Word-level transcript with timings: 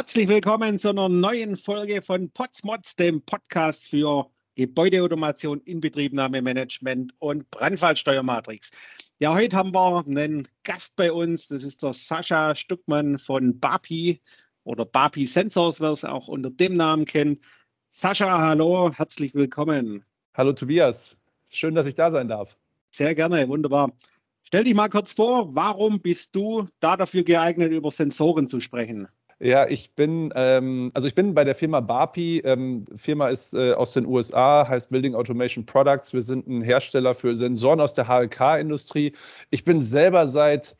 Herzlich 0.00 0.28
willkommen 0.28 0.78
zu 0.78 0.88
einer 0.88 1.10
neuen 1.10 1.58
Folge 1.58 2.00
von 2.00 2.30
Potsmods, 2.30 2.96
dem 2.96 3.20
Podcast 3.20 3.84
für 3.84 4.30
Gebäudeautomation, 4.54 5.60
Inbetriebnahmemanagement 5.60 7.12
und 7.18 7.50
Brandfallsteuermatrix. 7.50 8.70
Ja, 9.18 9.34
heute 9.34 9.54
haben 9.54 9.74
wir 9.74 10.02
einen 10.06 10.48
Gast 10.62 10.96
bei 10.96 11.12
uns. 11.12 11.48
Das 11.48 11.64
ist 11.64 11.82
der 11.82 11.92
Sascha 11.92 12.54
Stuckmann 12.54 13.18
von 13.18 13.60
BAPI 13.60 14.22
oder 14.64 14.86
BAPI 14.86 15.26
Sensors, 15.26 15.82
wer 15.82 15.90
es 15.90 16.02
auch 16.06 16.28
unter 16.28 16.48
dem 16.48 16.72
Namen 16.72 17.04
kennt. 17.04 17.44
Sascha, 17.92 18.40
hallo, 18.40 18.90
herzlich 18.94 19.34
willkommen. 19.34 20.02
Hallo 20.32 20.54
Tobias, 20.54 21.18
schön, 21.50 21.74
dass 21.74 21.84
ich 21.86 21.94
da 21.94 22.10
sein 22.10 22.28
darf. 22.28 22.56
Sehr 22.90 23.14
gerne, 23.14 23.46
wunderbar. 23.50 23.92
Stell 24.44 24.64
dich 24.64 24.74
mal 24.74 24.88
kurz 24.88 25.12
vor, 25.12 25.54
warum 25.54 26.00
bist 26.00 26.34
du 26.34 26.68
da 26.80 26.96
dafür 26.96 27.22
geeignet, 27.22 27.70
über 27.70 27.90
Sensoren 27.90 28.48
zu 28.48 28.60
sprechen? 28.60 29.06
Ja, 29.42 29.66
ich 29.66 29.94
bin, 29.94 30.30
ähm, 30.36 30.90
also 30.92 31.08
ich 31.08 31.14
bin 31.14 31.32
bei 31.32 31.44
der 31.44 31.54
Firma 31.54 31.80
BAPI. 31.80 32.40
Ähm, 32.44 32.84
Firma 32.94 33.28
ist 33.28 33.54
äh, 33.54 33.72
aus 33.72 33.94
den 33.94 34.04
USA, 34.04 34.68
heißt 34.68 34.90
Building 34.90 35.14
Automation 35.14 35.64
Products. 35.64 36.12
Wir 36.12 36.20
sind 36.20 36.46
ein 36.46 36.60
Hersteller 36.60 37.14
für 37.14 37.34
Sensoren 37.34 37.80
aus 37.80 37.94
der 37.94 38.06
HLK-Industrie. 38.06 39.14
Ich 39.48 39.64
bin 39.64 39.80
selber 39.80 40.28
seit 40.28 40.76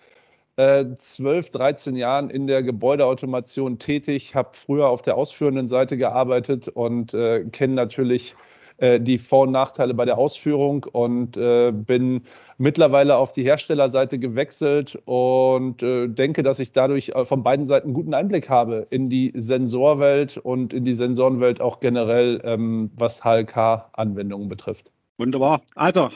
äh, 0.57 0.85
12, 0.95 1.51
13 1.53 1.97
Jahren 1.97 2.29
in 2.29 2.47
der 2.47 2.63
Gebäudeautomation 2.63 3.79
tätig, 3.79 4.35
habe 4.35 4.51
früher 4.53 4.89
auf 4.89 5.01
der 5.01 5.17
ausführenden 5.17 5.67
Seite 5.67 5.97
gearbeitet 5.97 6.69
und 6.69 7.15
äh, 7.15 7.45
kenne 7.47 7.75
natürlich 7.75 8.33
äh, 8.33 8.50
die 8.81 9.19
Vor- 9.19 9.43
und 9.43 9.53
Nachteile 9.53 9.95
bei 9.95 10.05
der 10.05 10.19
Ausführung 10.19 10.87
und 10.93 11.37
äh, 11.37 11.73
bin 11.73 12.23
mittlerweile 12.61 13.17
auf 13.17 13.33
die 13.33 13.43
Herstellerseite 13.43 14.19
gewechselt 14.19 14.99
und 15.07 15.83
äh, 15.83 16.09
denke, 16.09 16.43
dass 16.43 16.61
ich 16.61 16.73
dadurch 16.73 17.09
äh, 17.09 17.25
von 17.25 17.43
beiden 17.43 17.65
Seiten 17.65 17.95
guten 17.95 18.13
Einblick 18.13 18.51
habe 18.51 18.87
in 18.91 19.09
die 19.09 19.33
Sensorwelt 19.35 20.37
und 20.37 20.75
in 20.75 20.85
die 20.85 20.93
Sensorenwelt 20.93 21.63
auch 21.63 21.81
generell, 21.81 22.41
ähm, 22.45 22.91
was 22.97 23.25
HLK-Anwendungen 23.25 24.49
betrifft. 24.49 24.93
Wunderbar. 25.17 25.63
Also, 25.75 26.11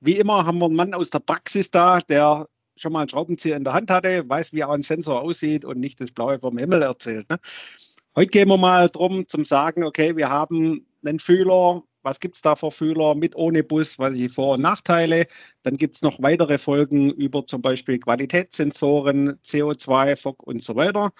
wie 0.00 0.16
immer 0.16 0.46
haben 0.46 0.58
wir 0.58 0.66
einen 0.66 0.76
Mann 0.76 0.94
aus 0.94 1.10
der 1.10 1.20
Praxis 1.20 1.70
da, 1.70 2.00
der 2.00 2.48
schon 2.76 2.92
mal 2.94 3.00
einen 3.00 3.10
Schraubenzieher 3.10 3.56
in 3.56 3.64
der 3.64 3.74
Hand 3.74 3.90
hatte, 3.90 4.26
weiß, 4.26 4.54
wie 4.54 4.64
ein 4.64 4.80
Sensor 4.80 5.20
aussieht 5.20 5.66
und 5.66 5.78
nicht 5.78 6.00
das 6.00 6.10
Blaue 6.10 6.38
vom 6.38 6.56
Himmel 6.56 6.80
erzählt. 6.80 7.28
Ne? 7.28 7.38
Heute 8.16 8.30
gehen 8.30 8.48
wir 8.48 8.56
mal 8.56 8.88
drum 8.88 9.28
zum 9.28 9.44
Sagen, 9.44 9.84
okay, 9.84 10.16
wir 10.16 10.30
haben 10.30 10.86
einen 11.04 11.18
Fühler, 11.18 11.82
was 12.02 12.20
gibt 12.20 12.36
es 12.36 12.42
da 12.42 12.56
für 12.56 12.70
Fühler 12.70 13.14
mit, 13.14 13.36
ohne 13.36 13.62
Bus, 13.62 13.98
was 13.98 14.14
die 14.14 14.28
Vor- 14.28 14.54
und 14.54 14.62
Nachteile. 14.62 15.26
Dann 15.62 15.76
gibt 15.76 15.96
es 15.96 16.02
noch 16.02 16.20
weitere 16.22 16.58
Folgen 16.58 17.10
über 17.10 17.46
zum 17.46 17.62
Beispiel 17.62 17.98
Qualitätssensoren, 17.98 19.38
CO2, 19.42 20.16
FOG 20.16 20.42
und 20.42 20.62
so 20.64 20.76
weiter. 20.76 21.10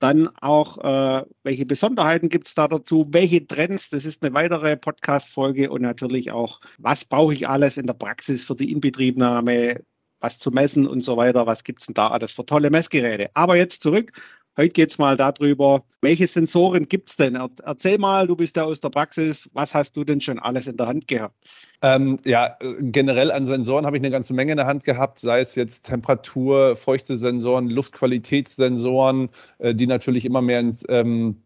Dann 0.00 0.28
auch, 0.40 0.78
äh, 0.78 1.24
welche 1.44 1.66
Besonderheiten 1.66 2.28
gibt 2.28 2.48
es 2.48 2.54
da 2.54 2.68
dazu, 2.68 3.06
welche 3.10 3.46
Trends, 3.46 3.90
das 3.90 4.04
ist 4.04 4.22
eine 4.22 4.34
weitere 4.34 4.76
Podcast-Folge 4.76 5.70
und 5.70 5.82
natürlich 5.82 6.30
auch, 6.32 6.60
was 6.78 7.04
brauche 7.04 7.32
ich 7.32 7.48
alles 7.48 7.76
in 7.76 7.86
der 7.86 7.94
Praxis 7.94 8.44
für 8.44 8.56
die 8.56 8.72
Inbetriebnahme, 8.72 9.82
was 10.20 10.38
zu 10.38 10.50
messen 10.50 10.86
und 10.86 11.02
so 11.02 11.16
weiter, 11.16 11.46
was 11.46 11.64
gibt 11.64 11.80
es 11.82 11.86
denn 11.86 11.94
da 11.94 12.08
alles 12.08 12.32
für 12.32 12.44
tolle 12.44 12.70
Messgeräte. 12.70 13.30
Aber 13.34 13.56
jetzt 13.56 13.82
zurück 13.82 14.12
Heute 14.56 14.68
geht 14.68 14.92
es 14.92 14.98
mal 14.98 15.16
darüber, 15.16 15.82
welche 16.00 16.28
Sensoren 16.28 16.86
gibt 16.86 17.10
es 17.10 17.16
denn? 17.16 17.36
Erzähl 17.64 17.98
mal, 17.98 18.28
du 18.28 18.36
bist 18.36 18.56
ja 18.56 18.62
aus 18.62 18.78
der 18.78 18.90
Praxis, 18.90 19.50
was 19.52 19.74
hast 19.74 19.96
du 19.96 20.04
denn 20.04 20.20
schon 20.20 20.38
alles 20.38 20.68
in 20.68 20.76
der 20.76 20.86
Hand 20.86 21.08
gehabt? 21.08 21.34
Ähm, 21.82 22.20
ja, 22.24 22.56
generell 22.78 23.32
an 23.32 23.46
Sensoren 23.46 23.84
habe 23.84 23.96
ich 23.96 24.02
eine 24.02 24.12
ganze 24.12 24.32
Menge 24.32 24.52
in 24.52 24.58
der 24.58 24.66
Hand 24.66 24.84
gehabt, 24.84 25.18
sei 25.18 25.40
es 25.40 25.56
jetzt 25.56 25.86
Temperatur, 25.86 26.76
feuchte 26.76 27.16
Sensoren, 27.16 27.68
Luftqualitätssensoren, 27.68 29.28
äh, 29.58 29.74
die 29.74 29.88
natürlich 29.88 30.24
immer 30.24 30.40
mehr 30.40 30.60
ins 30.60 30.84
ähm, 30.88 31.42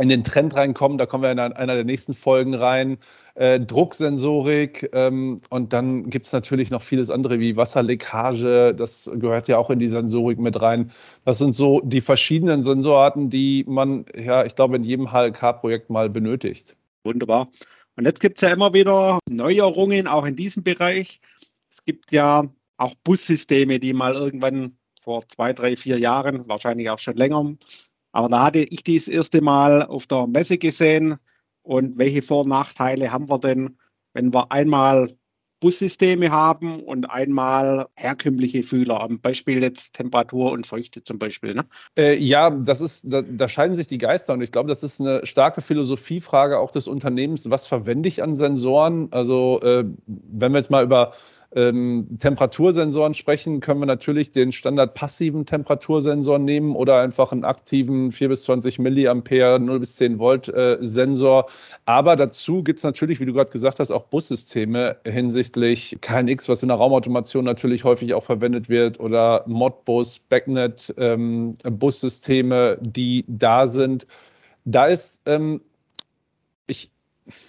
in 0.00 0.08
den 0.08 0.24
Trend 0.24 0.54
reinkommen. 0.54 0.98
Da 0.98 1.06
kommen 1.06 1.22
wir 1.22 1.30
in 1.30 1.38
einer 1.38 1.74
der 1.74 1.84
nächsten 1.84 2.14
Folgen 2.14 2.54
rein. 2.54 2.98
Äh, 3.34 3.60
Drucksensorik 3.60 4.90
ähm, 4.92 5.40
und 5.48 5.72
dann 5.72 6.10
gibt 6.10 6.26
es 6.26 6.32
natürlich 6.32 6.70
noch 6.70 6.82
vieles 6.82 7.10
andere 7.10 7.40
wie 7.40 7.56
Wasserleckage. 7.56 8.74
Das 8.74 9.10
gehört 9.14 9.48
ja 9.48 9.56
auch 9.58 9.70
in 9.70 9.78
die 9.78 9.88
Sensorik 9.88 10.38
mit 10.38 10.60
rein. 10.60 10.90
Das 11.24 11.38
sind 11.38 11.54
so 11.54 11.80
die 11.82 12.02
verschiedenen 12.02 12.62
Sensorarten, 12.62 13.30
die 13.30 13.64
man, 13.66 14.04
ja, 14.14 14.44
ich 14.44 14.54
glaube, 14.54 14.76
in 14.76 14.84
jedem 14.84 15.12
HLK-Projekt 15.12 15.88
mal 15.88 16.10
benötigt. 16.10 16.76
Wunderbar. 17.04 17.48
Und 17.96 18.04
jetzt 18.04 18.20
gibt 18.20 18.38
es 18.38 18.42
ja 18.42 18.54
immer 18.54 18.72
wieder 18.74 19.18
Neuerungen, 19.30 20.06
auch 20.06 20.24
in 20.24 20.36
diesem 20.36 20.62
Bereich. 20.62 21.20
Es 21.70 21.84
gibt 21.84 22.12
ja 22.12 22.44
auch 22.76 22.94
Bussysteme, 23.04 23.78
die 23.78 23.92
mal 23.92 24.14
irgendwann 24.14 24.76
vor 25.00 25.26
zwei, 25.28 25.52
drei, 25.52 25.76
vier 25.76 25.98
Jahren, 25.98 26.48
wahrscheinlich 26.48 26.88
auch 26.90 26.98
schon 26.98 27.16
länger, 27.16 27.56
aber 28.12 28.28
da 28.28 28.44
hatte 28.44 28.60
ich 28.60 28.84
dies 28.84 29.08
erste 29.08 29.40
Mal 29.40 29.82
auf 29.82 30.06
der 30.06 30.26
Messe 30.26 30.58
gesehen. 30.58 31.16
Und 31.62 31.96
welche 31.98 32.22
Vor- 32.22 32.42
und 32.42 32.48
Nachteile 32.48 33.12
haben 33.12 33.28
wir 33.28 33.38
denn, 33.38 33.78
wenn 34.14 34.32
wir 34.34 34.50
einmal 34.50 35.08
Bussysteme 35.62 36.28
haben 36.30 36.80
und 36.80 37.08
einmal 37.08 37.86
herkömmliche 37.94 38.64
Fühler, 38.64 39.00
am 39.00 39.20
Beispiel 39.20 39.62
jetzt 39.62 39.94
Temperatur 39.94 40.50
und 40.50 40.66
Feuchte 40.66 41.04
zum 41.04 41.20
Beispiel. 41.20 41.54
Ne? 41.54 41.64
Äh, 41.96 42.18
ja, 42.18 42.50
das 42.50 42.80
ist, 42.80 43.04
da, 43.06 43.22
da, 43.22 43.48
scheiden 43.48 43.76
sich 43.76 43.86
die 43.86 43.98
Geister 43.98 44.32
und 44.32 44.42
ich 44.42 44.50
glaube, 44.50 44.68
das 44.68 44.82
ist 44.82 45.00
eine 45.00 45.24
starke 45.24 45.60
Philosophiefrage 45.60 46.58
auch 46.58 46.72
des 46.72 46.88
Unternehmens. 46.88 47.48
Was 47.48 47.68
verwende 47.68 48.08
ich 48.08 48.24
an 48.24 48.34
Sensoren? 48.34 49.06
Also, 49.12 49.60
äh, 49.62 49.84
wenn 50.06 50.50
wir 50.50 50.58
jetzt 50.58 50.70
mal 50.72 50.82
über 50.82 51.12
ähm, 51.54 52.18
Temperatursensoren 52.18 53.14
sprechen, 53.14 53.60
können 53.60 53.80
wir 53.80 53.86
natürlich 53.86 54.32
den 54.32 54.52
Standard 54.52 54.94
passiven 54.94 55.46
Temperatursensor 55.46 56.38
nehmen 56.38 56.74
oder 56.74 57.00
einfach 57.00 57.32
einen 57.32 57.44
aktiven 57.44 58.12
4 58.12 58.28
bis 58.28 58.44
20 58.44 58.78
Milliampere 58.78 59.60
0 59.60 59.80
bis 59.80 59.96
10 59.96 60.18
Volt 60.18 60.48
äh, 60.48 60.78
Sensor. 60.80 61.46
Aber 61.84 62.16
dazu 62.16 62.62
gibt 62.62 62.78
es 62.78 62.84
natürlich, 62.84 63.20
wie 63.20 63.26
du 63.26 63.32
gerade 63.32 63.50
gesagt 63.50 63.78
hast, 63.80 63.90
auch 63.90 64.04
Bussysteme 64.04 64.96
hinsichtlich 65.04 65.98
KNX, 66.00 66.48
was 66.48 66.62
in 66.62 66.68
der 66.68 66.78
Raumautomation 66.78 67.44
natürlich 67.44 67.84
häufig 67.84 68.14
auch 68.14 68.24
verwendet 68.24 68.68
wird, 68.68 69.00
oder 69.00 69.44
Modbus, 69.46 70.18
Backnet, 70.18 70.94
ähm, 70.96 71.54
Bussysteme, 71.64 72.78
die 72.80 73.24
da 73.28 73.66
sind. 73.66 74.06
Da 74.64 74.86
ist 74.86 75.22
ähm, 75.26 75.60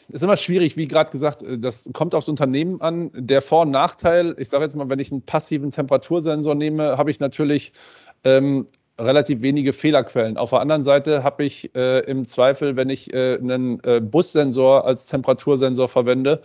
ist 0.10 0.24
immer 0.24 0.38
schwierig, 0.38 0.78
wie 0.78 0.88
gerade 0.88 1.12
gesagt, 1.12 1.44
äh, 1.44 1.58
das 1.58 1.90
kommt 1.94 2.16
aufs 2.16 2.30
Unternehmen 2.30 2.82
an. 2.82 3.12
Der 3.14 3.42
Vor- 3.42 3.64
und 3.64 3.72
Nachteil, 3.72 4.36
ich 4.38 4.50
sage 4.50 4.64
jetzt 4.64 4.76
mal, 4.76 4.90
wenn 4.90 5.00
ich 5.00 5.12
einen 5.12 5.22
passiven 5.22 5.72
Temperatursensor 5.72 6.56
nehme, 6.56 6.98
habe 6.98 7.12
ich 7.12 7.20
natürlich 7.20 7.74
ähm, 8.24 8.68
relativ 9.00 9.42
wenige 9.42 9.74
Fehlerquellen. 9.74 10.38
Auf 10.38 10.52
der 10.52 10.60
anderen 10.60 10.84
Seite 10.84 11.24
habe 11.24 11.44
ich 11.44 11.74
äh, 11.76 12.00
im 12.02 12.28
Zweifel, 12.28 12.76
wenn 12.76 12.90
ich 12.90 13.14
äh, 13.14 13.38
einen 13.38 13.84
äh, 13.84 14.00
Bussensor 14.00 14.86
als 14.86 15.08
Temperatursensor 15.08 15.88
verwende, 15.88 16.42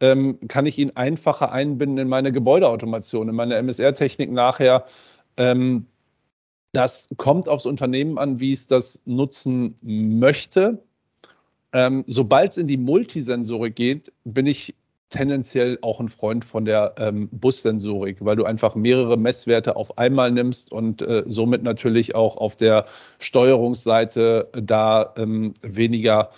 ähm, 0.00 0.38
kann 0.48 0.64
ich 0.66 0.78
ihn 0.78 0.92
einfacher 0.94 1.52
einbinden 1.52 1.98
in 1.98 2.08
meine 2.08 2.32
Gebäudeautomation, 2.32 3.28
in 3.28 3.34
meine 3.34 3.56
MSR-Technik 3.56 4.30
nachher. 4.32 4.86
Ähm, 5.36 5.86
das 6.72 7.08
kommt 7.16 7.48
aufs 7.48 7.66
Unternehmen 7.66 8.18
an, 8.18 8.40
wie 8.40 8.52
es 8.52 8.66
das 8.66 9.02
nutzen 9.04 9.76
möchte. 9.82 10.82
Ähm, 11.72 12.04
Sobald 12.06 12.52
es 12.52 12.56
in 12.58 12.66
die 12.66 12.76
Multisensorik 12.76 13.76
geht, 13.76 14.12
bin 14.24 14.46
ich 14.46 14.74
tendenziell 15.10 15.78
auch 15.82 16.00
ein 16.00 16.08
Freund 16.08 16.44
von 16.44 16.64
der 16.64 16.94
ähm, 16.96 17.28
Bussensorik, 17.32 18.24
weil 18.24 18.36
du 18.36 18.44
einfach 18.44 18.76
mehrere 18.76 19.16
Messwerte 19.16 19.76
auf 19.76 19.98
einmal 19.98 20.30
nimmst 20.30 20.72
und 20.72 21.02
äh, 21.02 21.24
somit 21.26 21.62
natürlich 21.62 22.14
auch 22.14 22.36
auf 22.36 22.56
der 22.56 22.86
Steuerungsseite 23.18 24.48
da 24.52 25.12
ähm, 25.16 25.52
weniger 25.62 26.30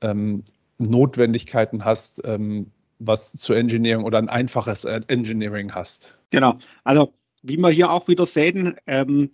ähm, 0.00 0.44
Notwendigkeiten 0.78 1.84
hast, 1.84 2.22
ähm, 2.24 2.70
was 3.00 3.32
zu 3.32 3.52
Engineering 3.54 4.04
oder 4.04 4.18
ein 4.18 4.28
einfaches 4.28 4.84
Engineering 4.84 5.74
hast. 5.74 6.16
Genau. 6.30 6.54
Also 6.84 7.12
wie 7.42 7.56
wir 7.56 7.70
hier 7.70 7.90
auch 7.90 8.06
wieder 8.06 8.26
sehen, 8.26 8.76
ähm, 8.86 9.30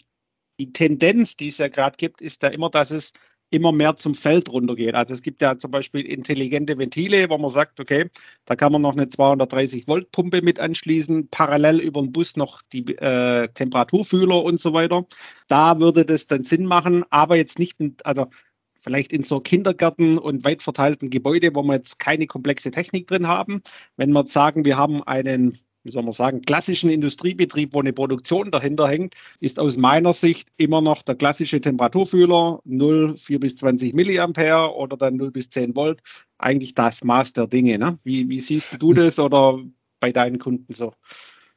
die 0.59 0.73
Tendenz, 0.73 1.37
die 1.37 1.49
es 1.49 1.59
ja 1.59 1.69
gerade 1.69 1.97
gibt, 1.99 2.23
ist 2.23 2.43
ja 2.43 2.49
immer, 2.49 2.71
dass 2.71 2.91
es 2.91 3.13
immer 3.51 3.73
mehr 3.73 3.97
zum 3.97 4.15
Feld 4.15 4.51
runtergehen. 4.51 4.95
Also 4.95 5.15
es 5.15 5.23
gibt 5.23 5.41
ja 5.41 5.59
zum 5.59 5.71
Beispiel 5.71 6.03
intelligente 6.03 6.77
Ventile, 6.79 7.29
wo 7.31 7.39
man 7.39 7.51
sagt, 7.51 7.81
okay, 7.81 8.11
da 8.45 8.57
kann 8.57 8.73
man 8.73 8.83
noch 8.83 8.93
eine 8.93 9.09
230 9.09 9.89
Volt 9.89 10.11
Pumpe 10.13 10.43
mit 10.43 10.61
anschließen, 10.61 11.29
parallel 11.31 11.81
über 11.81 12.03
den 12.03 12.13
Bus 12.13 12.37
noch 12.37 12.63
die 12.73 12.97
äh, 12.99 13.49
Temperaturfühler 13.49 14.43
und 14.43 14.61
so 14.61 14.73
weiter. 14.73 15.07
Da 15.49 15.81
würde 15.81 16.05
das 16.05 16.27
dann 16.27 16.45
Sinn 16.45 16.67
machen, 16.67 17.05
aber 17.11 17.37
jetzt 17.37 17.59
nicht, 17.59 17.77
also 18.05 18.27
vielleicht 18.75 19.13
in 19.13 19.23
so 19.23 19.41
Kindergärten 19.41 20.19
und 20.19 20.45
weit 20.45 20.63
verteilten 20.63 21.11
Gebäude, 21.11 21.55
wo 21.55 21.63
wir 21.63 21.75
jetzt 21.75 21.99
keine 21.99 22.27
komplexe 22.27 22.71
Technik 22.71 23.07
drin 23.07 23.27
haben. 23.27 23.63
Wenn 23.97 24.13
wir 24.13 24.27
sagen, 24.27 24.65
wir 24.65 24.77
haben 24.77 25.03
einen 25.05 25.59
wie 25.89 25.93
soll 25.93 26.03
man 26.03 26.13
sagen, 26.13 26.43
klassischen 26.43 26.91
Industriebetrieb, 26.91 27.73
wo 27.73 27.81
eine 27.81 27.93
Produktion 27.93 28.51
dahinter 28.51 28.87
hängt, 28.89 29.15
ist 29.41 29.59
aus 29.59 29.77
meiner 29.77 30.13
Sicht 30.13 30.49
immer 30.59 30.83
noch 30.83 31.03
der 31.03 31.15
klassische 31.15 31.61
Temperaturfühler 31.61 32.61
0, 32.65 33.17
4 33.17 33.41
bis 33.41 33.57
20 33.57 33.95
Milliampere 33.95 34.75
oder 34.75 34.97
dann 34.97 35.17
0 35.17 35.31
bis 35.31 35.49
10 35.49 35.75
Volt 35.75 36.01
eigentlich 36.37 36.75
das 36.75 37.03
Maß 37.03 37.33
der 37.33 37.47
Dinge. 37.47 37.79
Ne? 37.79 37.99
Wie, 38.05 38.29
wie 38.29 38.41
siehst 38.41 38.69
du 38.79 38.93
das 38.93 39.19
oder 39.19 39.59
bei 39.99 40.13
deinen 40.13 40.39
Kunden 40.39 40.73
so? 40.73 40.93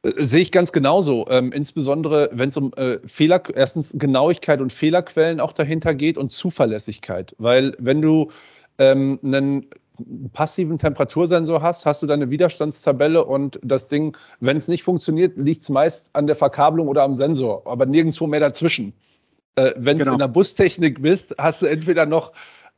Äh, 0.02 0.12
sehe 0.16 0.40
ich 0.40 0.50
ganz 0.50 0.72
genauso. 0.72 1.26
Ähm, 1.28 1.52
insbesondere, 1.52 2.30
wenn 2.32 2.48
es 2.48 2.56
um 2.56 2.72
äh, 2.74 2.98
Fehler, 3.06 3.42
erstens 3.54 3.94
Genauigkeit 3.98 4.62
und 4.62 4.72
Fehlerquellen 4.72 5.40
auch 5.40 5.52
dahinter 5.52 5.94
geht 5.94 6.16
und 6.16 6.32
Zuverlässigkeit. 6.32 7.34
Weil 7.38 7.76
wenn 7.78 8.00
du 8.00 8.30
ähm, 8.78 9.20
einen 9.22 9.66
passiven 10.32 10.78
Temperatursensor 10.78 11.62
hast, 11.62 11.86
hast 11.86 12.02
du 12.02 12.06
deine 12.06 12.30
Widerstandstabelle 12.30 13.24
und 13.24 13.58
das 13.62 13.88
Ding, 13.88 14.16
wenn 14.40 14.56
es 14.56 14.68
nicht 14.68 14.82
funktioniert, 14.82 15.36
liegt 15.36 15.62
es 15.62 15.68
meist 15.68 16.14
an 16.14 16.26
der 16.26 16.36
Verkabelung 16.36 16.88
oder 16.88 17.02
am 17.02 17.14
Sensor, 17.14 17.62
aber 17.66 17.86
nirgendwo 17.86 18.26
mehr 18.26 18.40
dazwischen. 18.40 18.92
Äh, 19.56 19.72
wenn 19.76 19.98
du 19.98 20.04
genau. 20.04 20.14
in 20.14 20.18
der 20.18 20.28
Bustechnik 20.28 21.02
bist, 21.02 21.34
hast 21.38 21.62
du 21.62 21.66
entweder 21.66 22.06
noch 22.06 22.32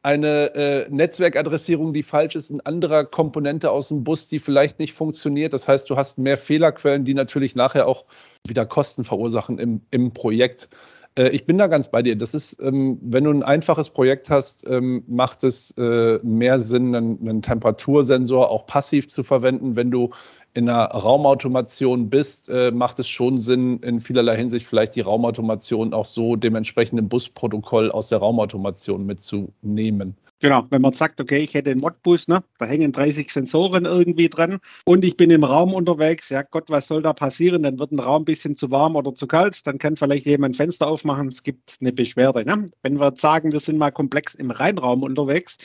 eine 0.04 0.54
äh, 0.54 0.86
Netzwerkadressierung, 0.90 1.94
die 1.94 2.02
falsch 2.02 2.36
ist, 2.36 2.50
eine 2.50 2.64
andere 2.66 3.06
Komponente 3.06 3.70
aus 3.70 3.88
dem 3.88 4.04
Bus, 4.04 4.28
die 4.28 4.38
vielleicht 4.38 4.78
nicht 4.78 4.92
funktioniert. 4.92 5.54
Das 5.54 5.66
heißt, 5.66 5.88
du 5.88 5.96
hast 5.96 6.18
mehr 6.18 6.36
Fehlerquellen, 6.36 7.06
die 7.06 7.14
natürlich 7.14 7.56
nachher 7.56 7.88
auch 7.88 8.04
wieder 8.46 8.66
Kosten 8.66 9.04
verursachen 9.04 9.58
im, 9.58 9.80
im 9.90 10.12
Projekt. 10.12 10.68
Äh, 11.16 11.28
ich 11.30 11.46
bin 11.46 11.58
da 11.58 11.66
ganz 11.66 11.88
bei 11.88 12.02
dir. 12.02 12.16
Das 12.16 12.34
ist, 12.34 12.60
ähm, 12.60 12.98
wenn 13.02 13.24
du 13.24 13.30
ein 13.30 13.42
einfaches 13.42 13.90
Projekt 13.90 14.30
hast, 14.30 14.66
ähm, 14.68 15.04
macht 15.06 15.44
es 15.44 15.72
äh, 15.76 16.18
mehr 16.22 16.60
Sinn, 16.60 16.94
einen, 16.94 17.18
einen 17.20 17.42
Temperatursensor 17.42 18.50
auch 18.50 18.66
passiv 18.66 19.08
zu 19.08 19.22
verwenden. 19.22 19.76
Wenn 19.76 19.90
du 19.90 20.10
in 20.54 20.68
einer 20.68 20.86
Raumautomation 20.86 22.08
bist, 22.10 22.48
äh, 22.48 22.70
macht 22.70 22.98
es 23.00 23.08
schon 23.08 23.38
Sinn, 23.38 23.80
in 23.80 24.00
vielerlei 24.00 24.36
Hinsicht 24.36 24.66
vielleicht 24.66 24.94
die 24.94 25.00
Raumautomation 25.00 25.92
auch 25.92 26.06
so 26.06 26.36
dementsprechend 26.36 26.98
im 26.98 27.08
Busprotokoll 27.08 27.90
aus 27.90 28.08
der 28.08 28.18
Raumautomation 28.18 29.04
mitzunehmen. 29.04 30.16
Genau, 30.44 30.66
wenn 30.68 30.82
man 30.82 30.92
sagt, 30.92 31.22
okay, 31.22 31.38
ich 31.38 31.54
hätte 31.54 31.70
einen 31.70 31.80
Modbus, 31.80 32.28
ne, 32.28 32.44
da 32.58 32.66
hängen 32.66 32.92
30 32.92 33.32
Sensoren 33.32 33.86
irgendwie 33.86 34.28
dran 34.28 34.58
und 34.84 35.02
ich 35.02 35.16
bin 35.16 35.30
im 35.30 35.42
Raum 35.42 35.72
unterwegs, 35.72 36.28
ja 36.28 36.42
Gott, 36.42 36.68
was 36.68 36.86
soll 36.86 37.00
da 37.00 37.14
passieren? 37.14 37.62
Dann 37.62 37.78
wird 37.78 37.92
ein 37.92 37.98
Raum 37.98 38.20
ein 38.20 38.24
bisschen 38.26 38.54
zu 38.54 38.70
warm 38.70 38.94
oder 38.94 39.14
zu 39.14 39.26
kalt, 39.26 39.66
dann 39.66 39.78
kann 39.78 39.96
vielleicht 39.96 40.26
jemand 40.26 40.52
ein 40.52 40.56
Fenster 40.56 40.86
aufmachen, 40.86 41.28
es 41.28 41.42
gibt 41.42 41.78
eine 41.80 41.94
Beschwerde. 41.94 42.44
Ne? 42.44 42.66
Wenn 42.82 43.00
wir 43.00 43.14
sagen, 43.16 43.52
wir 43.52 43.60
sind 43.60 43.78
mal 43.78 43.90
komplex 43.90 44.34
im 44.34 44.50
Reinraum 44.50 45.02
unterwegs, 45.02 45.56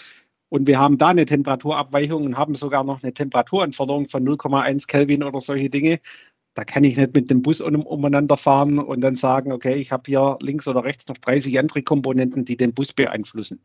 und 0.48 0.66
wir 0.66 0.80
haben 0.80 0.98
da 0.98 1.10
eine 1.10 1.26
Temperaturabweichung 1.26 2.26
und 2.26 2.38
haben 2.38 2.56
sogar 2.56 2.86
noch 2.86 3.04
eine 3.04 3.14
Temperaturanforderung 3.14 4.08
von 4.08 4.26
0,1 4.26 4.88
Kelvin 4.88 5.24
oder 5.24 5.42
solche 5.42 5.70
Dinge. 5.70 6.00
Da 6.56 6.64
kann 6.64 6.84
ich 6.84 6.98
nicht 6.98 7.14
mit 7.14 7.30
dem 7.30 7.42
Bus 7.42 7.62
um, 7.62 7.86
umeinander 7.86 8.36
fahren 8.36 8.80
und 8.80 9.02
dann 9.02 9.16
sagen, 9.16 9.52
okay, 9.52 9.76
ich 9.76 9.92
habe 9.92 10.04
hier 10.08 10.38
links 10.42 10.68
oder 10.68 10.84
rechts 10.84 11.08
noch 11.08 11.18
30 11.18 11.60
andere 11.60 11.84
Komponenten, 11.84 12.46
die 12.46 12.58
den 12.58 12.74
Bus 12.74 12.94
beeinflussen. 12.94 13.62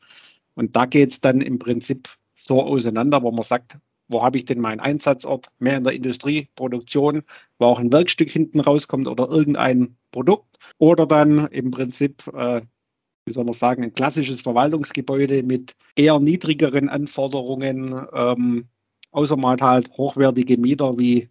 Und 0.55 0.77
da 0.77 0.87
geht 0.87 1.13
es 1.13 1.21
dann 1.21 1.41
im 1.41 1.59
Prinzip 1.59 2.09
so 2.35 2.63
auseinander, 2.63 3.23
wo 3.23 3.31
man 3.31 3.45
sagt, 3.45 3.77
wo 4.09 4.23
habe 4.23 4.39
ich 4.39 4.45
denn 4.45 4.61
meinen 4.61 4.81
Einsatzort? 4.81 5.49
Mehr 5.59 5.79
in 5.79 5.85
der 5.85 5.95
Industrieproduktion, 5.95 7.23
wo 7.59 7.67
auch 7.67 7.79
ein 7.79 7.93
Werkstück 7.93 8.31
hinten 8.31 8.61
rauskommt 8.61 9.09
oder 9.09 9.29
irgendein 9.29 9.97
Produkt. 10.11 10.59
Oder 10.79 11.07
dann 11.07 11.47
im 11.49 11.71
Prinzip 11.71 12.27
äh, 12.35 12.61
wie 13.27 13.33
soll 13.33 13.45
man 13.45 13.55
sagen, 13.55 13.83
ein 13.83 13.93
klassisches 13.93 14.43
Verwaltungsgebäude 14.43 15.43
mit 15.43 15.75
eher 15.97 16.19
niedrigeren 16.21 16.89
Anforderungen, 16.89 18.07
ähm, 18.13 18.69
außer 19.13 19.37
mal 19.37 19.57
halt 19.61 19.91
hochwertige 19.97 20.59
Mieter 20.59 20.99
wie, 20.99 21.29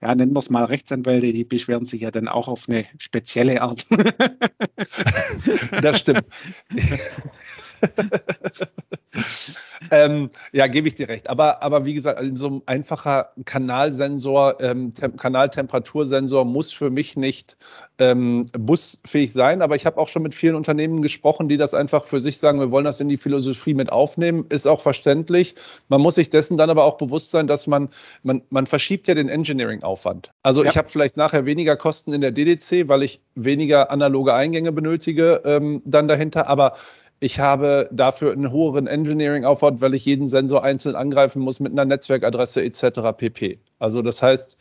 ja, 0.00 0.14
nennen 0.14 0.32
wir 0.32 0.38
es 0.38 0.50
mal 0.50 0.64
Rechtsanwälte, 0.64 1.32
die 1.32 1.44
beschweren 1.44 1.86
sich 1.86 2.02
ja 2.02 2.10
dann 2.10 2.28
auch 2.28 2.48
auf 2.48 2.68
eine 2.68 2.86
spezielle 2.98 3.60
Art. 3.60 3.86
das 5.82 6.00
stimmt. 6.00 6.24
ähm, 9.90 10.28
ja, 10.52 10.66
gebe 10.66 10.88
ich 10.88 10.94
dir 10.94 11.08
recht. 11.08 11.28
Aber, 11.28 11.62
aber 11.62 11.84
wie 11.84 11.94
gesagt, 11.94 12.18
also 12.18 12.34
so 12.34 12.48
ein 12.48 12.62
einfacher 12.66 13.30
Kanalsensor, 13.44 14.60
ähm, 14.60 14.92
Kanaltemperatursensor 15.16 16.44
muss 16.44 16.72
für 16.72 16.90
mich 16.90 17.16
nicht 17.16 17.56
ähm, 17.98 18.46
busfähig 18.52 19.32
sein. 19.32 19.62
Aber 19.62 19.76
ich 19.76 19.86
habe 19.86 19.98
auch 19.98 20.08
schon 20.08 20.22
mit 20.22 20.34
vielen 20.34 20.54
Unternehmen 20.54 21.02
gesprochen, 21.02 21.48
die 21.48 21.56
das 21.56 21.74
einfach 21.74 22.04
für 22.04 22.20
sich 22.20 22.38
sagen, 22.38 22.60
wir 22.60 22.70
wollen 22.70 22.84
das 22.84 23.00
in 23.00 23.08
die 23.08 23.16
Philosophie 23.16 23.74
mit 23.74 23.90
aufnehmen. 23.92 24.46
Ist 24.48 24.66
auch 24.66 24.80
verständlich. 24.80 25.54
Man 25.88 26.00
muss 26.00 26.16
sich 26.16 26.30
dessen 26.30 26.56
dann 26.56 26.70
aber 26.70 26.84
auch 26.84 26.96
bewusst 26.96 27.30
sein, 27.30 27.46
dass 27.46 27.66
man, 27.66 27.88
man, 28.22 28.42
man 28.50 28.66
verschiebt 28.66 29.06
ja 29.08 29.14
den 29.14 29.28
Engineering-Aufwand. 29.28 30.32
Also 30.42 30.64
ja. 30.64 30.70
ich 30.70 30.76
habe 30.76 30.88
vielleicht 30.88 31.16
nachher 31.16 31.46
weniger 31.46 31.76
Kosten 31.76 32.12
in 32.12 32.20
der 32.20 32.32
DDC, 32.32 32.88
weil 32.88 33.02
ich 33.02 33.20
weniger 33.34 33.90
analoge 33.90 34.34
Eingänge 34.34 34.72
benötige 34.72 35.42
ähm, 35.44 35.82
dann 35.84 36.08
dahinter. 36.08 36.48
Aber 36.48 36.74
ich 37.24 37.40
habe 37.40 37.88
dafür 37.90 38.32
einen 38.32 38.52
höheren 38.52 38.86
Engineering-Aufwand, 38.86 39.80
weil 39.80 39.94
ich 39.94 40.04
jeden 40.04 40.26
Sensor 40.26 40.62
einzeln 40.62 40.94
angreifen 40.94 41.40
muss 41.40 41.58
mit 41.58 41.72
einer 41.72 41.86
Netzwerkadresse 41.86 42.62
etc. 42.62 43.16
pp. 43.16 43.58
Also 43.78 44.02
das 44.02 44.22
heißt, 44.22 44.58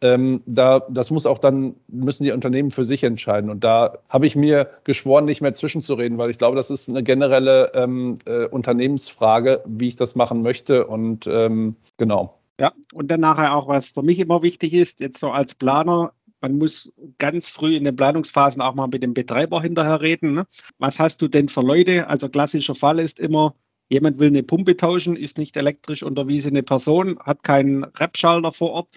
ähm, 0.00 0.42
da, 0.44 0.80
das 0.90 1.12
muss 1.12 1.24
auch 1.24 1.38
dann, 1.38 1.76
müssen 1.86 2.24
die 2.24 2.32
Unternehmen 2.32 2.72
für 2.72 2.82
sich 2.82 3.04
entscheiden. 3.04 3.48
Und 3.48 3.62
da 3.62 3.98
habe 4.08 4.26
ich 4.26 4.34
mir 4.34 4.68
geschworen, 4.82 5.24
nicht 5.24 5.40
mehr 5.40 5.54
zwischenzureden, 5.54 6.18
weil 6.18 6.30
ich 6.30 6.38
glaube, 6.38 6.56
das 6.56 6.70
ist 6.70 6.88
eine 6.88 7.04
generelle 7.04 7.70
ähm, 7.74 8.18
äh, 8.26 8.46
Unternehmensfrage, 8.46 9.62
wie 9.66 9.86
ich 9.86 9.96
das 9.96 10.16
machen 10.16 10.42
möchte. 10.42 10.88
Und 10.88 11.28
ähm, 11.28 11.76
genau. 11.96 12.40
Ja, 12.58 12.72
und 12.92 13.08
dann 13.08 13.20
nachher 13.20 13.54
auch, 13.54 13.68
was 13.68 13.90
für 13.90 14.02
mich 14.02 14.18
immer 14.18 14.42
wichtig 14.42 14.74
ist, 14.74 14.98
jetzt 14.98 15.20
so 15.20 15.30
als 15.30 15.54
Planer, 15.54 16.12
man 16.40 16.58
muss 16.58 16.92
ganz 17.18 17.48
früh 17.48 17.76
in 17.76 17.84
den 17.84 17.96
Planungsphasen 17.96 18.62
auch 18.62 18.74
mal 18.74 18.88
mit 18.88 19.02
dem 19.02 19.14
Betreiber 19.14 19.60
hinterher 19.62 20.00
reden. 20.00 20.34
Ne? 20.34 20.46
Was 20.78 20.98
hast 20.98 21.20
du 21.22 21.28
denn 21.28 21.48
für 21.48 21.62
Leute? 21.62 22.08
Also 22.08 22.28
klassischer 22.28 22.74
Fall 22.74 22.98
ist 22.98 23.18
immer, 23.18 23.54
jemand 23.88 24.18
will 24.18 24.28
eine 24.28 24.42
Pumpe 24.42 24.76
tauschen, 24.76 25.16
ist 25.16 25.38
nicht 25.38 25.56
elektrisch 25.56 26.02
unterwiesene 26.02 26.62
Person, 26.62 27.18
hat 27.20 27.42
keinen 27.42 27.84
Repschalter 27.84 28.52
vor 28.52 28.70
Ort, 28.72 28.90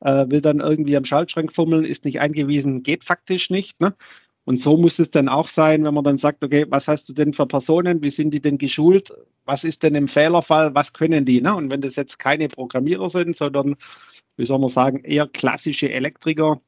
äh, 0.00 0.26
will 0.28 0.40
dann 0.40 0.60
irgendwie 0.60 0.96
am 0.96 1.04
Schaltschrank 1.04 1.52
fummeln, 1.52 1.84
ist 1.84 2.04
nicht 2.04 2.20
eingewiesen, 2.20 2.82
geht 2.82 3.04
faktisch 3.04 3.50
nicht. 3.50 3.80
Ne? 3.80 3.94
Und 4.44 4.60
so 4.60 4.76
muss 4.76 4.98
es 4.98 5.10
dann 5.10 5.28
auch 5.28 5.48
sein, 5.48 5.84
wenn 5.84 5.94
man 5.94 6.04
dann 6.04 6.18
sagt, 6.18 6.42
okay, 6.42 6.66
was 6.68 6.88
hast 6.88 7.08
du 7.08 7.12
denn 7.12 7.32
für 7.32 7.46
Personen, 7.46 8.02
wie 8.02 8.10
sind 8.10 8.32
die 8.32 8.40
denn 8.40 8.58
geschult, 8.58 9.12
was 9.44 9.64
ist 9.64 9.82
denn 9.82 9.94
im 9.94 10.08
Fehlerfall, 10.08 10.74
was 10.74 10.92
können 10.92 11.24
die? 11.24 11.40
Ne? 11.40 11.54
Und 11.54 11.70
wenn 11.70 11.80
das 11.80 11.96
jetzt 11.96 12.18
keine 12.18 12.48
Programmierer 12.48 13.10
sind, 13.10 13.36
sondern, 13.36 13.76
wie 14.36 14.46
soll 14.46 14.58
man 14.58 14.70
sagen, 14.70 15.04
eher 15.04 15.28
klassische 15.28 15.90
Elektriker, 15.92 16.60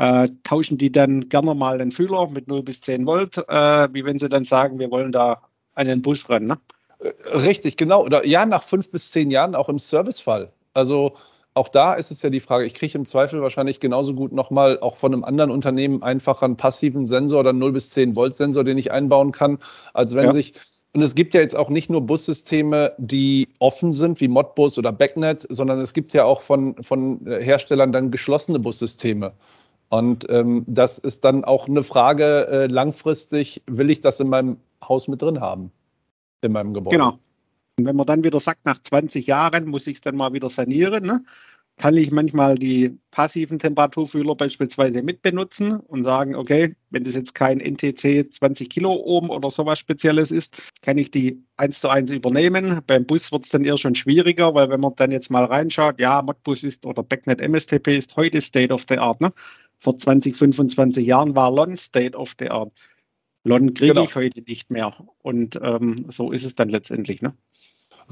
äh, 0.00 0.30
tauschen 0.44 0.78
die 0.78 0.90
dann 0.90 1.28
gerne 1.28 1.54
mal 1.54 1.76
den 1.76 1.92
Fühler 1.92 2.26
mit 2.28 2.48
0 2.48 2.62
bis 2.62 2.80
10 2.80 3.04
Volt, 3.04 3.36
äh, 3.36 3.88
wie 3.92 4.02
wenn 4.02 4.18
sie 4.18 4.30
dann 4.30 4.44
sagen, 4.44 4.78
wir 4.78 4.90
wollen 4.90 5.12
da 5.12 5.42
an 5.74 5.88
den 5.88 6.00
Bus 6.00 6.26
rennen. 6.30 6.46
Ne? 6.46 6.58
Äh, 7.00 7.36
richtig, 7.36 7.76
genau. 7.76 8.04
Oder 8.04 8.26
ja, 8.26 8.46
nach 8.46 8.62
fünf 8.62 8.90
bis 8.90 9.10
zehn 9.10 9.30
Jahren 9.30 9.54
auch 9.54 9.68
im 9.68 9.78
Servicefall. 9.78 10.50
Also 10.72 11.12
auch 11.52 11.68
da 11.68 11.92
ist 11.92 12.10
es 12.10 12.22
ja 12.22 12.30
die 12.30 12.40
Frage, 12.40 12.64
ich 12.64 12.72
kriege 12.72 12.96
im 12.96 13.04
Zweifel 13.04 13.42
wahrscheinlich 13.42 13.78
genauso 13.78 14.14
gut 14.14 14.32
nochmal 14.32 14.78
auch 14.80 14.96
von 14.96 15.12
einem 15.12 15.22
anderen 15.22 15.50
Unternehmen 15.50 16.02
einfach 16.02 16.40
einen 16.40 16.56
passiven 16.56 17.04
Sensor 17.04 17.40
oder 17.40 17.52
0 17.52 17.72
bis 17.72 17.90
10 17.90 18.16
Volt 18.16 18.34
Sensor, 18.34 18.64
den 18.64 18.78
ich 18.78 18.92
einbauen 18.92 19.32
kann, 19.32 19.58
als 19.92 20.14
wenn 20.14 20.26
ja. 20.26 20.32
sich 20.32 20.54
und 20.92 21.02
es 21.02 21.14
gibt 21.14 21.34
ja 21.34 21.40
jetzt 21.40 21.56
auch 21.56 21.68
nicht 21.68 21.88
nur 21.88 22.00
Bussysteme, 22.00 22.92
die 22.98 23.46
offen 23.60 23.92
sind, 23.92 24.20
wie 24.20 24.26
Modbus 24.26 24.76
oder 24.76 24.90
Backnet, 24.90 25.46
sondern 25.48 25.78
es 25.78 25.94
gibt 25.94 26.12
ja 26.14 26.24
auch 26.24 26.40
von, 26.40 26.74
von 26.82 27.20
Herstellern 27.26 27.92
dann 27.92 28.10
geschlossene 28.10 28.58
Bussysteme. 28.58 29.32
Und 29.90 30.24
ähm, 30.30 30.64
das 30.66 30.98
ist 30.98 31.24
dann 31.24 31.44
auch 31.44 31.68
eine 31.68 31.82
Frage, 31.82 32.46
äh, 32.48 32.66
langfristig 32.66 33.62
will 33.66 33.90
ich 33.90 34.00
das 34.00 34.20
in 34.20 34.28
meinem 34.28 34.56
Haus 34.82 35.08
mit 35.08 35.20
drin 35.20 35.40
haben, 35.40 35.72
in 36.42 36.52
meinem 36.52 36.74
Gebäude. 36.74 36.96
Genau. 36.96 37.18
Und 37.76 37.86
wenn 37.86 37.96
man 37.96 38.06
dann 38.06 38.22
wieder 38.22 38.38
sagt, 38.38 38.64
nach 38.64 38.80
20 38.80 39.26
Jahren 39.26 39.66
muss 39.66 39.86
ich 39.86 39.96
es 39.96 40.00
dann 40.00 40.16
mal 40.16 40.32
wieder 40.32 40.48
sanieren, 40.48 41.04
ne? 41.04 41.24
kann 41.80 41.96
ich 41.96 42.10
manchmal 42.10 42.56
die 42.56 42.98
passiven 43.10 43.58
Temperaturfühler 43.58 44.34
beispielsweise 44.34 45.02
mitbenutzen 45.02 45.80
und 45.80 46.04
sagen, 46.04 46.36
okay, 46.36 46.76
wenn 46.90 47.04
das 47.04 47.14
jetzt 47.14 47.34
kein 47.34 47.58
NTC 47.58 48.30
20 48.32 48.68
Kilo 48.68 48.92
oben 48.92 49.30
oder 49.30 49.50
sowas 49.50 49.78
Spezielles 49.78 50.30
ist, 50.30 50.62
kann 50.82 50.98
ich 50.98 51.10
die 51.10 51.42
eins 51.56 51.80
zu 51.80 51.88
eins 51.88 52.10
übernehmen. 52.10 52.80
Beim 52.86 53.06
Bus 53.06 53.32
wird 53.32 53.44
es 53.44 53.50
dann 53.50 53.64
eher 53.64 53.78
schon 53.78 53.94
schwieriger, 53.94 54.54
weil 54.54 54.68
wenn 54.68 54.80
man 54.80 54.94
dann 54.96 55.10
jetzt 55.10 55.30
mal 55.30 55.46
reinschaut, 55.46 55.98
ja, 55.98 56.20
Modbus 56.20 56.64
ist 56.64 56.84
oder 56.84 57.02
Backnet 57.02 57.40
MSTP 57.40 57.96
ist 57.96 58.14
heute 58.14 58.42
State 58.42 58.74
of 58.74 58.84
the 58.86 58.98
Art. 58.98 59.22
Ne? 59.22 59.32
Vor 59.80 59.96
20, 59.96 60.36
25 60.36 61.04
Jahren 61.04 61.34
war 61.34 61.50
LON 61.50 61.76
State 61.76 62.16
of 62.16 62.34
the 62.38 62.50
Art. 62.50 62.70
LON 63.44 63.72
kriege 63.74 63.94
genau. 63.94 64.04
ich 64.04 64.14
heute 64.14 64.42
nicht 64.42 64.70
mehr. 64.70 64.92
Und 65.22 65.58
ähm, 65.62 66.06
so 66.10 66.30
ist 66.30 66.44
es 66.44 66.54
dann 66.54 66.68
letztendlich. 66.68 67.22
Ne? 67.22 67.34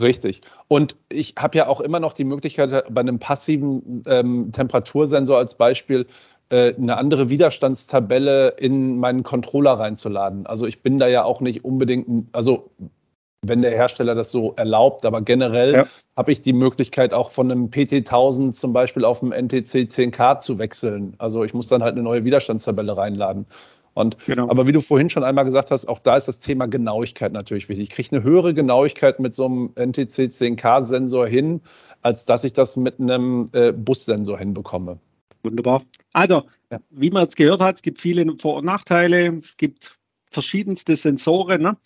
Richtig. 0.00 0.40
Und 0.68 0.96
ich 1.12 1.34
habe 1.38 1.58
ja 1.58 1.66
auch 1.66 1.80
immer 1.80 2.00
noch 2.00 2.14
die 2.14 2.24
Möglichkeit, 2.24 2.84
bei 2.90 3.00
einem 3.00 3.18
passiven 3.18 4.02
ähm, 4.06 4.50
Temperatursensor 4.52 5.36
als 5.36 5.56
Beispiel 5.56 6.06
äh, 6.48 6.74
eine 6.74 6.96
andere 6.96 7.28
Widerstandstabelle 7.28 8.54
in 8.58 8.96
meinen 8.98 9.22
Controller 9.22 9.72
reinzuladen. 9.72 10.46
Also 10.46 10.66
ich 10.66 10.82
bin 10.82 10.98
da 10.98 11.08
ja 11.08 11.24
auch 11.24 11.42
nicht 11.42 11.64
unbedingt, 11.64 12.28
also 12.32 12.70
wenn 13.42 13.62
der 13.62 13.70
Hersteller 13.70 14.14
das 14.14 14.30
so 14.30 14.54
erlaubt. 14.56 15.04
Aber 15.04 15.22
generell 15.22 15.72
ja. 15.72 15.86
habe 16.16 16.32
ich 16.32 16.42
die 16.42 16.52
Möglichkeit, 16.52 17.12
auch 17.12 17.30
von 17.30 17.50
einem 17.50 17.66
PT1000 17.66 18.52
zum 18.52 18.72
Beispiel 18.72 19.04
auf 19.04 19.20
dem 19.20 19.32
NTC 19.32 19.88
10K 19.88 20.40
zu 20.40 20.58
wechseln. 20.58 21.14
Also 21.18 21.44
ich 21.44 21.54
muss 21.54 21.66
dann 21.66 21.82
halt 21.82 21.94
eine 21.94 22.02
neue 22.02 22.24
Widerstandstabelle 22.24 22.96
reinladen. 22.96 23.46
Und, 23.94 24.16
genau. 24.26 24.48
Aber 24.48 24.66
wie 24.68 24.72
du 24.72 24.80
vorhin 24.80 25.10
schon 25.10 25.24
einmal 25.24 25.44
gesagt 25.44 25.72
hast, 25.72 25.88
auch 25.88 25.98
da 25.98 26.16
ist 26.16 26.28
das 26.28 26.38
Thema 26.38 26.66
Genauigkeit 26.66 27.32
natürlich 27.32 27.68
wichtig. 27.68 27.88
Ich 27.88 27.90
kriege 27.90 28.16
eine 28.16 28.24
höhere 28.24 28.54
Genauigkeit 28.54 29.18
mit 29.18 29.34
so 29.34 29.46
einem 29.46 29.70
NTC 29.74 30.30
10K-Sensor 30.30 31.26
hin, 31.26 31.60
als 32.02 32.24
dass 32.24 32.44
ich 32.44 32.52
das 32.52 32.76
mit 32.76 33.00
einem 33.00 33.46
äh, 33.52 33.72
Bussensor 33.72 34.38
hinbekomme. 34.38 34.98
Wunderbar. 35.42 35.82
Also, 36.12 36.44
ja. 36.70 36.78
wie 36.90 37.10
man 37.10 37.22
jetzt 37.22 37.36
gehört 37.36 37.60
hat, 37.60 37.76
es 37.76 37.82
gibt 37.82 38.00
viele 38.00 38.24
Vor- 38.38 38.58
und 38.58 38.66
Nachteile. 38.66 39.36
Es 39.38 39.56
gibt 39.56 39.98
verschiedenste 40.30 40.96
Sensoren. 40.96 41.62
Ne? 41.62 41.76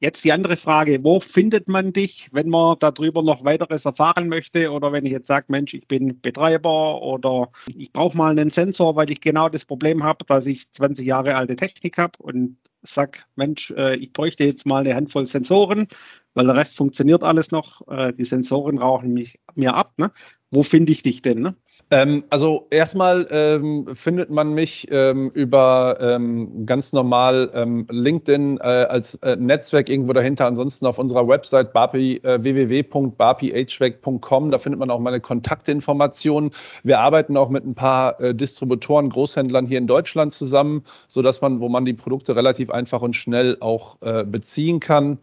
Jetzt 0.00 0.22
die 0.22 0.30
andere 0.30 0.56
Frage, 0.56 1.02
wo 1.02 1.18
findet 1.18 1.68
man 1.68 1.92
dich, 1.92 2.28
wenn 2.30 2.48
man 2.48 2.76
darüber 2.78 3.22
noch 3.22 3.44
weiteres 3.44 3.84
erfahren 3.84 4.28
möchte? 4.28 4.70
Oder 4.70 4.92
wenn 4.92 5.04
ich 5.04 5.10
jetzt 5.10 5.26
sage, 5.26 5.46
Mensch, 5.48 5.74
ich 5.74 5.88
bin 5.88 6.20
Betreiber 6.20 7.02
oder 7.02 7.50
ich 7.76 7.92
brauche 7.92 8.16
mal 8.16 8.30
einen 8.30 8.50
Sensor, 8.50 8.94
weil 8.94 9.10
ich 9.10 9.20
genau 9.20 9.48
das 9.48 9.64
Problem 9.64 10.04
habe, 10.04 10.24
dass 10.24 10.46
ich 10.46 10.70
20 10.70 11.04
Jahre 11.04 11.34
alte 11.34 11.56
Technik 11.56 11.98
habe 11.98 12.12
und 12.18 12.58
sage, 12.82 13.20
Mensch, 13.34 13.72
äh, 13.72 13.96
ich 13.96 14.12
bräuchte 14.12 14.44
jetzt 14.44 14.66
mal 14.66 14.84
eine 14.84 14.94
Handvoll 14.94 15.26
Sensoren, 15.26 15.88
weil 16.34 16.46
der 16.46 16.56
Rest 16.56 16.76
funktioniert 16.76 17.22
alles 17.22 17.50
noch. 17.50 17.86
Äh, 17.88 18.12
die 18.12 18.24
Sensoren 18.24 18.78
rauchen 18.78 19.12
mich, 19.12 19.38
mir 19.54 19.74
ab. 19.74 19.92
Ne? 19.96 20.10
Wo 20.50 20.62
finde 20.62 20.92
ich 20.92 21.02
dich 21.02 21.20
denn? 21.20 21.42
Ne? 21.42 21.54
Ähm, 21.90 22.24
also 22.30 22.66
erstmal 22.70 23.26
ähm, 23.30 23.86
findet 23.92 24.30
man 24.30 24.54
mich 24.54 24.86
ähm, 24.90 25.30
über 25.34 25.98
ähm, 26.00 26.64
ganz 26.64 26.92
normal 26.92 27.50
ähm, 27.54 27.86
LinkedIn 27.90 28.58
äh, 28.58 28.62
als 28.62 29.16
äh, 29.16 29.34
Netzwerk 29.36 29.88
irgendwo 29.88 30.12
dahinter. 30.12 30.46
Ansonsten 30.46 30.86
auf 30.86 30.98
unserer 30.98 31.26
Website 31.28 31.72
bapi, 31.72 32.20
äh, 32.22 32.42
www.bapihvac.com. 32.42 34.50
Da 34.50 34.58
findet 34.58 34.80
man 34.80 34.90
auch 34.90 35.00
meine 35.00 35.20
Kontaktinformationen. 35.20 36.50
Wir 36.82 37.00
arbeiten 37.00 37.36
auch 37.36 37.48
mit 37.48 37.66
ein 37.66 37.74
paar 37.74 38.20
äh, 38.20 38.34
Distributoren, 38.34 39.10
Großhändlern 39.10 39.66
hier 39.66 39.78
in 39.78 39.86
Deutschland 39.86 40.32
zusammen, 40.32 40.84
sodass 41.08 41.40
man, 41.40 41.60
wo 41.60 41.68
man 41.68 41.84
die 41.84 41.94
Produkte 41.94 42.36
relativ 42.36 42.70
einfach 42.70 43.02
und 43.02 43.16
schnell 43.16 43.56
auch 43.60 43.96
äh, 44.02 44.24
beziehen 44.24 44.80
kann. 44.80 45.18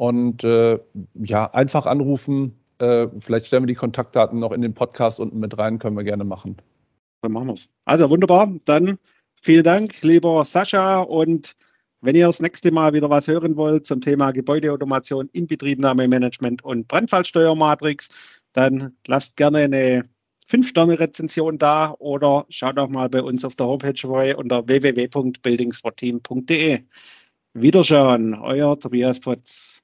Und 0.00 0.44
äh, 0.44 0.78
ja, 1.12 1.52
einfach 1.52 1.84
anrufen, 1.84 2.58
äh, 2.78 3.08
vielleicht 3.18 3.44
stellen 3.44 3.64
wir 3.64 3.66
die 3.66 3.74
Kontaktdaten 3.74 4.38
noch 4.38 4.50
in 4.50 4.62
den 4.62 4.72
Podcast 4.72 5.20
unten 5.20 5.38
mit 5.38 5.58
rein, 5.58 5.78
können 5.78 5.94
wir 5.94 6.04
gerne 6.04 6.24
machen. 6.24 6.56
Dann 7.20 7.32
machen 7.32 7.48
wir 7.48 7.52
es. 7.52 7.68
Also 7.84 8.08
wunderbar. 8.08 8.50
Dann 8.64 8.96
vielen 9.42 9.62
Dank, 9.62 10.00
lieber 10.00 10.42
Sascha. 10.46 11.02
Und 11.02 11.54
wenn 12.00 12.14
ihr 12.14 12.28
das 12.28 12.40
nächste 12.40 12.72
Mal 12.72 12.94
wieder 12.94 13.10
was 13.10 13.28
hören 13.28 13.56
wollt 13.56 13.84
zum 13.84 14.00
Thema 14.00 14.30
Gebäudeautomation, 14.30 15.28
Inbetriebnahmemanagement 15.34 16.64
und 16.64 16.88
Brandfallsteuermatrix, 16.88 18.08
dann 18.54 18.96
lasst 19.06 19.36
gerne 19.36 19.58
eine 19.58 20.08
5-Sterne-Rezension 20.48 21.58
da 21.58 21.94
oder 21.98 22.46
schaut 22.48 22.78
auch 22.78 22.88
mal 22.88 23.10
bei 23.10 23.20
uns 23.20 23.44
auf 23.44 23.54
der 23.54 23.66
Homepage 23.66 24.00
vorbei 24.00 24.34
unter 24.34 24.66
www.buildingsforteam.de. 24.66 26.84
Wiederschauen, 27.52 28.32
euer 28.32 28.78
Tobias 28.78 29.20
Potz. 29.20 29.79